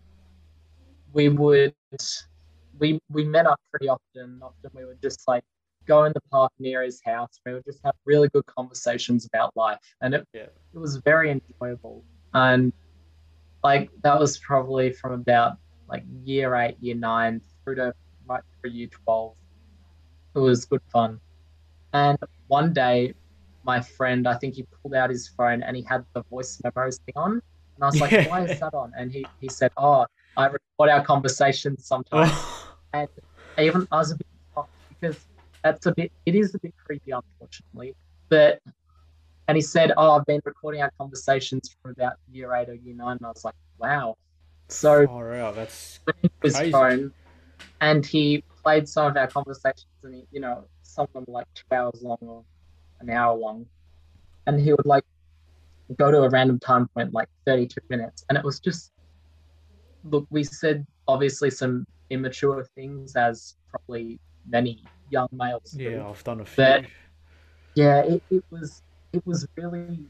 [1.12, 1.74] we would
[2.78, 4.40] we we met up pretty often.
[4.42, 5.44] Often we would just like
[5.86, 7.40] go in the park near his house.
[7.44, 10.46] We would just have really good conversations about life, and it Yeah.
[10.74, 12.02] it was very enjoyable.
[12.34, 12.72] And
[13.64, 17.94] like that was probably from about like year eight, year nine through to
[18.26, 19.36] right through year twelve.
[20.34, 21.20] It was good fun.
[21.92, 22.18] And
[22.48, 23.14] one day,
[23.64, 26.98] my friend, I think he pulled out his phone and he had the voice memos
[26.98, 27.32] thing on.
[27.32, 28.92] And I was like, why is that on?
[28.96, 32.30] And he, he said, oh, I record our conversations sometimes.
[32.32, 33.08] Oh, And
[33.58, 35.26] even I was a bit shocked because
[35.62, 37.94] that's a bit, it is a bit creepy, unfortunately.
[38.30, 38.60] But,
[39.48, 42.94] and he said, oh, I've been recording our conversations from about year eight or year
[42.94, 43.16] nine.
[43.16, 44.16] And I was like, wow.
[44.68, 45.54] So far out.
[45.56, 46.00] That's
[46.42, 46.70] his Crazy.
[46.70, 47.12] phone
[47.80, 51.32] and he played some of our conversations and he, you know, some of them were
[51.40, 52.44] like two hours long or
[53.00, 53.64] an hour long.
[54.46, 55.04] And he would like
[55.96, 58.24] go to a random time point, like 32 minutes.
[58.28, 58.92] And it was just,
[60.04, 65.84] look, we said obviously some immature things as probably many young males do.
[65.84, 66.06] yeah.
[66.06, 66.64] I've done a few.
[66.64, 66.84] But-
[67.74, 70.06] Yeah, it, it was, it was really,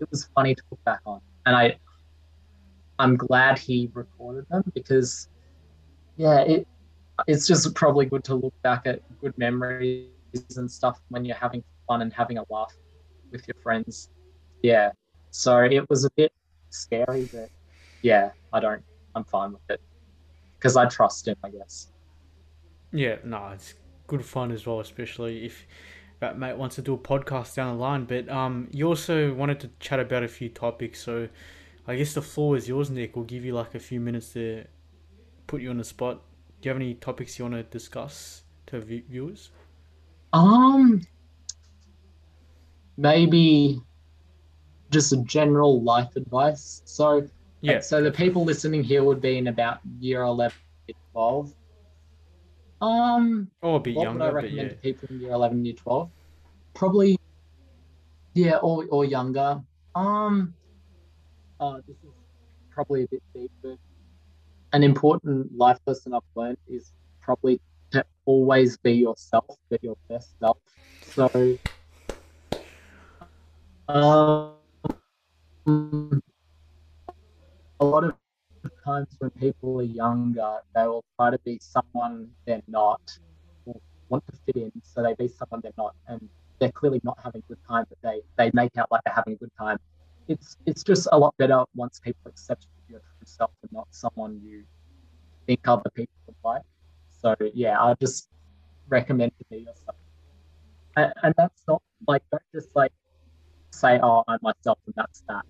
[0.00, 1.20] it was funny to look back on.
[1.46, 1.78] And I,
[2.98, 5.28] I'm glad he recorded them because,
[6.16, 6.66] yeah, it,
[7.26, 10.08] it's just probably good to look back at good memories
[10.56, 12.74] and stuff when you're having fun and having a laugh
[13.30, 14.10] with your friends.
[14.62, 14.90] Yeah.
[15.30, 16.32] So it was a bit
[16.70, 17.48] scary, but
[18.02, 18.82] yeah, I don't,
[19.14, 19.80] I'm fine with it
[20.58, 21.90] because I trust him, I guess.
[22.92, 23.74] Yeah, no, it's
[24.06, 25.66] good fun as well, especially if
[26.20, 28.04] that mate wants to do a podcast down the line.
[28.04, 31.28] But um, you also wanted to chat about a few topics, so
[31.86, 33.16] I guess the floor is yours, Nick.
[33.16, 34.64] We'll give you like a few minutes to
[35.46, 36.20] put you on the spot.
[36.60, 39.50] Do you have any topics you want to discuss to vi- viewers?
[40.32, 41.00] Um,
[42.96, 43.80] maybe
[44.90, 46.82] just a general life advice.
[46.84, 47.26] So,
[47.62, 50.56] Yeah, so the people listening here would be in about year 11,
[50.86, 51.54] year 12.
[52.80, 54.74] Um, or a bit what younger, would I but recommend yeah.
[54.74, 56.10] to people in year 11, year 12?
[56.74, 57.18] Probably,
[58.34, 59.60] yeah, or, or younger.
[59.94, 60.54] Um,
[61.58, 62.10] uh, this is
[62.70, 63.76] probably a bit deep, but
[64.72, 70.38] an important life lesson I've learned is probably to always be yourself, be your best
[70.38, 70.58] self.
[71.02, 71.58] So,
[73.88, 74.54] um,
[77.80, 78.14] a lot of
[78.84, 83.00] times when people are younger, they will try to be someone they're not,
[83.66, 87.18] or want to fit in, so they be someone they're not, and they're clearly not
[87.22, 89.78] having a good time, but they they make out like they're having a good time.
[90.28, 94.40] It's it's just a lot better once people accept your true self and not someone
[94.44, 94.64] you
[95.46, 96.62] think other people would like.
[97.20, 98.28] So yeah, I just
[98.88, 99.96] recommend to be yourself,
[100.96, 102.92] and, and that's not like don't just like
[103.72, 105.44] say oh I'm myself and that's that.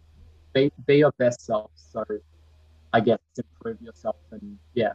[0.55, 1.70] Be be your best self.
[1.75, 2.05] So
[2.92, 4.92] I guess improve yourself and yeah.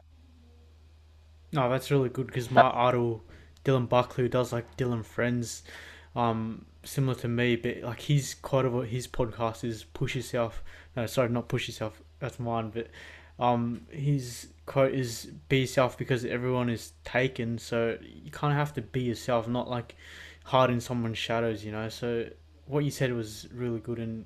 [1.52, 3.24] No, that's really good because my idol,
[3.64, 5.64] Dylan Buckley, does like Dylan Friends,
[6.16, 10.64] um, similar to me, but like he's quite of his podcast is push yourself.
[10.96, 12.02] No, sorry, not push yourself.
[12.20, 12.88] That's mine, but
[13.40, 17.58] um, his quote is be yourself because everyone is taken.
[17.58, 19.96] So you kind of have to be yourself, not like
[20.44, 21.90] hide in someone's shadows, you know.
[21.90, 22.28] So
[22.66, 24.26] what you said was really good, and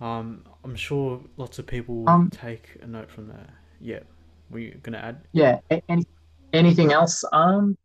[0.00, 3.50] um, I'm sure lots of people will Um, take a note from that.
[3.80, 4.00] Yeah,
[4.50, 5.26] were you gonna add?
[5.32, 5.60] Yeah.
[5.88, 6.04] Any,
[6.52, 7.24] anything else?
[7.32, 7.76] Um.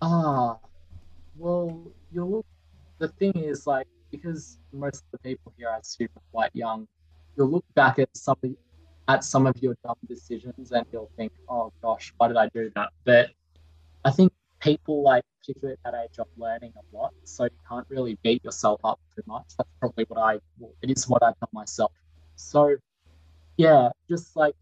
[0.00, 0.58] Ah.
[1.36, 2.46] Well, you look.
[2.98, 6.86] The thing is, like, because most of the people here, are super quite young,
[7.36, 8.50] you'll look back at some of,
[9.08, 12.70] at some of your dumb decisions and you'll think, "Oh gosh, why did I do
[12.76, 13.30] that?" But
[14.04, 17.86] I think people, like, particularly at that age, are learning a lot, so you can't
[17.88, 19.44] really beat yourself up too much.
[19.58, 20.38] That's probably what I.
[20.58, 21.92] Well, it is what I tell myself.
[22.36, 22.76] So,
[23.56, 24.54] yeah, just like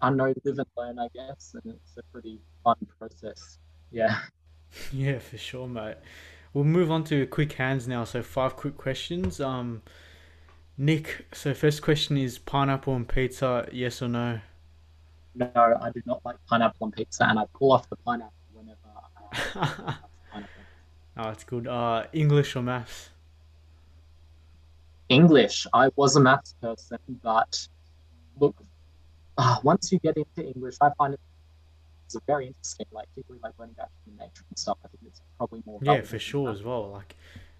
[0.00, 3.58] I know live and learn, I guess, and it's a pretty fun process.
[3.90, 4.18] Yeah.
[4.92, 5.98] Yeah, for sure, mate.
[6.52, 8.02] We'll move on to quick hands now.
[8.02, 9.40] So five quick questions.
[9.40, 9.82] Um,
[10.76, 11.26] Nick.
[11.32, 14.40] So first question is pineapple on pizza, yes or no?
[15.36, 18.78] No, I do not like pineapple on pizza, and I pull off the pineapple whenever
[18.84, 19.23] I have pineapple.
[21.16, 21.68] Oh, it's good.
[21.68, 23.10] Uh, English or maths?
[25.08, 25.64] English.
[25.72, 27.68] I was a maths person, but
[28.40, 28.56] look,
[29.38, 31.20] uh, once you get into English, I find it
[32.06, 32.86] it's very interesting.
[32.90, 34.78] Like particularly like learning about human nature and stuff.
[34.84, 35.78] I think it's probably more.
[35.82, 36.90] Yeah, for sure as well.
[36.90, 37.16] Like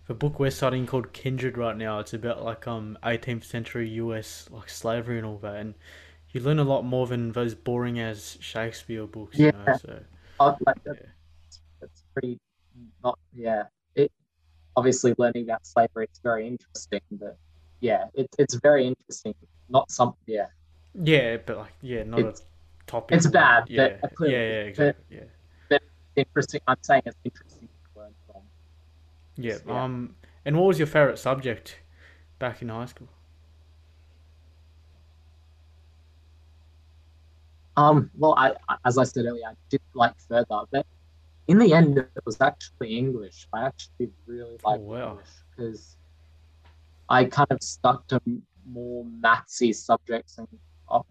[0.07, 1.99] the book we're studying called Kindred right now.
[2.01, 4.49] It's about like um 18th century U.S.
[4.51, 5.75] like slavery and all that, and
[6.33, 9.39] you learn a lot more than those boring as Shakespeare books.
[9.39, 9.77] You know, Yeah.
[9.77, 10.01] so
[10.41, 10.93] like yeah.
[12.15, 12.39] Pretty
[13.03, 13.19] not.
[13.35, 13.65] Yeah.
[13.95, 14.11] It
[14.77, 17.37] obviously learning about slavery is very interesting, but
[17.81, 19.35] yeah, it's it's very interesting.
[19.69, 20.47] Not something yeah,
[20.95, 23.17] Yeah, but like yeah, not It's- a topic.
[23.17, 25.05] it's bad, Yeah, but yeah, clearly- yeah, exactly.
[25.71, 25.79] Yeah,
[26.17, 26.61] interesting.
[26.69, 28.43] I'm saying it's interesting to learn from.
[29.37, 29.59] yeah.
[29.67, 29.83] Yeah.
[29.85, 31.79] Um, and what was your favorite subject
[32.39, 33.09] back in high school?
[37.77, 40.87] Um, well, I I- as I said earlier, I did like further, but
[41.49, 43.47] in the end, it was actually English.
[43.53, 45.11] I actually really oh, liked wow.
[45.11, 45.97] English because
[47.09, 48.21] I kind of stuck to
[48.67, 50.49] more mathsy subjects, and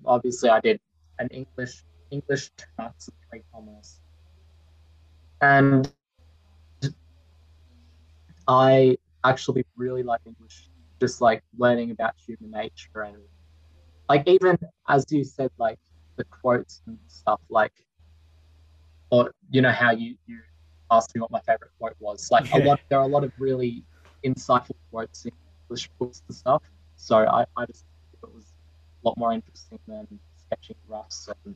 [0.06, 0.80] obviously, I did
[1.20, 4.00] an English, English, maths, and three commerce,
[5.42, 5.92] and
[8.48, 10.70] I actually really like English,
[11.00, 13.18] just like learning about human nature and
[14.10, 15.80] like even as you said, like
[16.18, 17.72] the quotes and stuff, like
[19.14, 20.40] or you know how you you
[20.90, 22.30] asked me what my favorite quote was.
[22.32, 22.66] Like a Yeah.
[22.70, 23.84] lot, there are a lot of really
[24.26, 25.32] insightful quotes in
[25.70, 26.64] English books and stuff.
[26.96, 27.86] So I, I just
[28.24, 28.46] it was
[29.04, 30.08] a lot more interesting than
[30.46, 31.56] sketching roughs and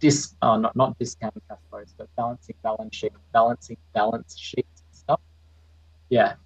[0.00, 4.94] dis uh, not not discounting cash flows, but balancing balance sheet, balancing balance sheets and
[5.02, 5.20] stuff.
[6.08, 6.36] Yeah.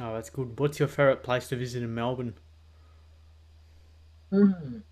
[0.00, 0.58] Oh, that's good.
[0.58, 2.34] What's your favorite place to visit in Melbourne?
[4.30, 4.82] Hmm.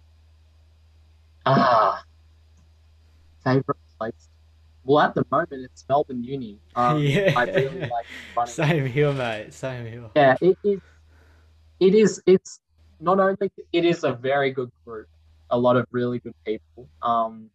[1.45, 2.05] Ah,
[3.45, 4.29] favorite place.
[4.85, 6.59] Well, at the moment, it's Melbourne Uni.
[6.75, 7.33] Um, Yeah.
[7.37, 8.53] I really like running.
[8.53, 9.55] Same here, mate.
[9.55, 10.11] Same here.
[10.17, 10.81] Yeah, it is.
[11.81, 12.23] It is.
[12.27, 12.61] It's
[13.01, 13.51] not only.
[13.73, 15.09] It is a very good group.
[15.51, 16.89] A lot of really good people.
[17.03, 17.51] Um,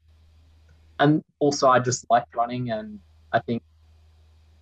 [1.00, 3.00] and also I just like running, and
[3.34, 3.62] I think,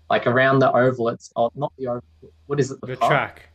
[0.10, 2.04] like around the oval, it's oh, not the oval.
[2.48, 2.82] What is it?
[2.82, 3.12] The park?
[3.12, 3.50] track.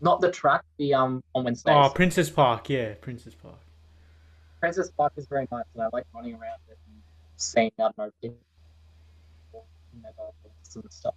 [0.00, 0.62] Not the track.
[0.78, 1.74] The um on Wednesdays.
[1.76, 2.70] Oh, Princes Park.
[2.70, 3.65] Yeah, Princes Park.
[4.66, 7.00] Princes Park is very nice, and I like running around it and
[7.36, 8.36] seeing know people,
[9.94, 11.14] and stuff.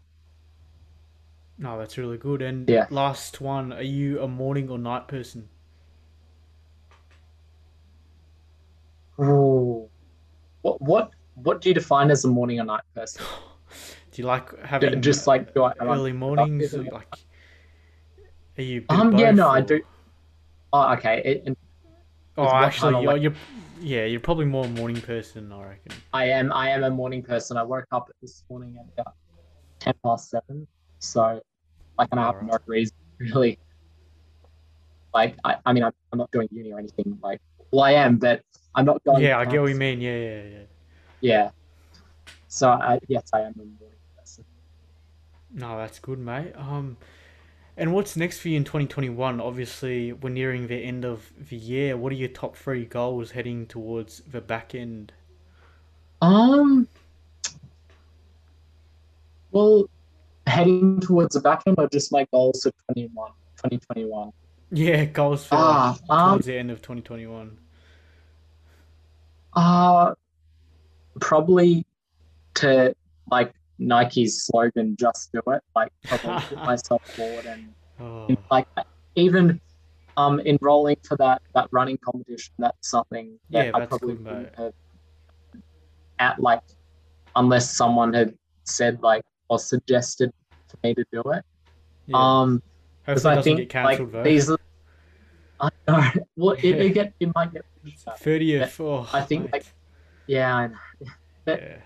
[1.58, 2.44] No, that's really good.
[2.44, 2.86] And Yeah.
[2.92, 5.50] last one, are you a morning or night person?
[9.20, 9.90] Ooh.
[10.62, 13.26] What what what do you define as a morning or night person?
[14.12, 16.76] Do you like having just like do I, early mornings?
[16.76, 17.18] Or like,
[18.60, 18.86] are you?
[18.90, 19.82] Um, yeah, no, I do.
[20.72, 21.22] Oh, okay.
[21.26, 21.56] It, and
[22.40, 23.34] Oh, actually, you're, you're,
[23.82, 25.92] yeah, you're probably more a morning person, I reckon.
[26.14, 27.58] I am I am a morning person.
[27.58, 29.14] I woke up this morning at about
[29.80, 30.66] ten past seven,
[31.00, 31.42] so
[31.98, 33.60] like, and I have no reason really.
[35.14, 37.18] Like, I, I mean, I'm, I'm not doing uni or anything.
[37.22, 38.42] Like, well, I am, but
[38.76, 39.22] I'm not going.
[39.22, 40.00] Yeah, I get what you mean.
[40.00, 40.60] Yeah, yeah, yeah.
[41.22, 41.50] Yeah.
[42.48, 43.78] So I yes, I am a morning
[44.18, 44.46] person.
[45.52, 46.54] No, that's good, mate.
[46.56, 46.96] Um,
[47.80, 49.40] and what's next for you in 2021?
[49.42, 51.98] Obviously, we're nearing the end of the year.
[51.98, 55.14] What are your top three goals heading towards the back end?
[56.22, 56.88] Um.
[59.52, 59.90] Well,
[60.46, 64.32] heading towards the back end or just my goals for 21, 2021?
[64.72, 67.58] Yeah, goals for Ah, um, towards the end of 2021.
[69.54, 70.14] uh,
[71.20, 71.86] probably
[72.56, 72.94] to
[73.32, 75.62] like Nike's slogan, just do it.
[75.76, 78.66] Like, probably put myself forward and Oh, like
[79.16, 79.60] even
[80.16, 82.54] um enrolling for that that running competition.
[82.58, 84.74] That's something that Yeah, I probably good, wouldn't have
[86.20, 86.62] at like
[87.36, 88.34] unless someone had
[88.66, 90.32] said like or suggested
[90.70, 91.44] for me to do it.
[92.08, 92.16] yeah.
[92.42, 92.62] Um,
[93.06, 94.24] because I think like though.
[94.24, 94.58] these are.
[95.60, 96.10] I know.
[96.38, 97.66] Well, it, it get it might get.
[97.86, 98.80] 30th.
[98.80, 99.54] Oh, I think, mate.
[99.54, 99.66] like,
[100.28, 100.78] Yeah, I know.
[101.46, 101.78] but- yeah.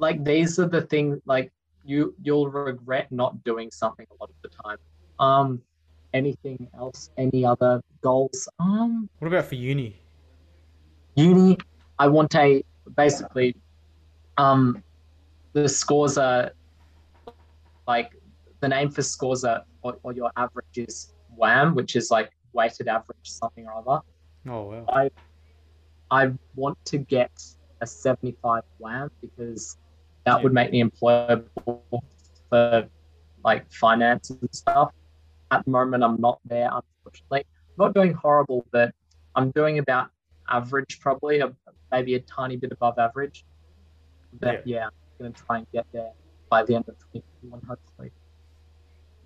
[0.00, 1.52] Like these are the things like
[1.84, 4.78] you you'll regret not doing something a lot of the time.
[5.18, 5.62] Um,
[6.14, 7.10] anything else?
[7.16, 8.48] Any other goals?
[8.58, 10.00] Um, What about for uni?
[11.14, 11.58] uni.
[11.98, 12.64] I want a
[12.96, 13.54] basically.
[14.38, 14.82] Um,
[15.52, 16.52] the scores are
[17.86, 18.12] like
[18.60, 22.88] the name for scores are or, or your average is WAM, which is like weighted
[22.88, 24.00] average something or other.
[24.48, 24.84] Oh well.
[24.88, 25.10] I
[26.10, 27.30] I want to get
[27.82, 29.76] a 75 WAM because
[30.30, 30.42] that Yeah.
[30.44, 31.82] would make me employable
[32.48, 32.88] for
[33.44, 34.92] like finance and stuff.
[35.50, 37.44] At the moment, I'm not there, unfortunately.
[37.70, 38.94] I'm not doing horrible, but
[39.34, 40.10] I'm doing about
[40.48, 41.52] average, probably, a,
[41.90, 43.44] maybe a tiny bit above average.
[44.38, 46.12] But yeah, I'm going to try and get there
[46.48, 48.12] by the end of 2021, hopefully.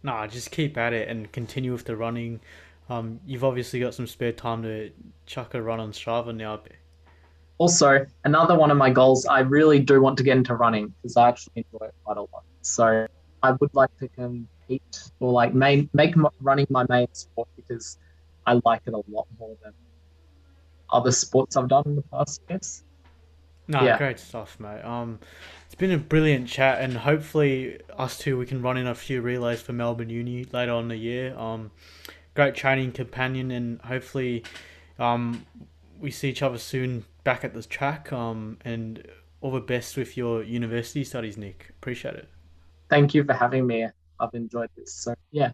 [0.03, 2.41] Nah, just keep at it and continue with the running.
[2.89, 4.91] Um, you've obviously got some spare time to
[5.27, 6.61] chuck a run on Strava now.
[7.59, 11.17] Also, another one of my goals, I really do want to get into running because
[11.17, 12.45] I actually enjoy it quite a lot.
[12.63, 13.07] So
[13.43, 17.99] I would like to compete or like main, make running my main sport because
[18.47, 19.73] I like it a lot more than
[20.91, 22.41] other sports I've done in the past.
[22.49, 22.83] Yes.
[23.67, 23.97] No, Yeah.
[23.99, 24.83] great stuff, mate.
[24.83, 25.21] Um,
[25.65, 29.23] it's been a brilliant chat, and hopefully us two we can run in a few
[29.23, 31.37] relays for Melbourne Uni later on in the year.
[31.39, 31.71] Um,
[32.35, 34.45] great training companion, and hopefully,
[34.99, 35.47] um,
[35.99, 39.07] we see each other soon back at this track um, and
[39.41, 41.67] all the best with your university studies, Nick.
[41.71, 42.29] Appreciate it.
[42.89, 43.87] Thank you for having me.
[44.21, 44.93] I've enjoyed this.
[44.95, 45.53] So, yeah.